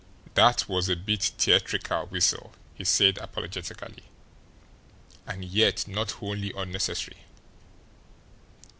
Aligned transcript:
"That 0.33 0.67
WAS 0.67 0.89
a 0.89 0.95
bit 0.95 1.21
theatrical, 1.21 2.07
Weasel," 2.07 2.53
he 2.73 2.83
said 2.83 3.19
apologetically; 3.19 4.05
"and 5.27 5.45
yet 5.45 5.87
not 5.87 6.09
wholly 6.09 6.51
unnecessary. 6.57 7.17